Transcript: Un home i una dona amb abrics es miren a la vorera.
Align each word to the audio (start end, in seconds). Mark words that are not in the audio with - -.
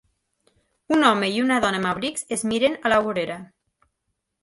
Un 0.97 1.05
home 1.09 1.29
i 1.35 1.37
una 1.45 1.61
dona 1.67 1.81
amb 1.83 1.91
abrics 1.91 2.27
es 2.39 2.47
miren 2.55 2.81
a 2.83 2.97
la 2.97 3.01
vorera. 3.11 3.41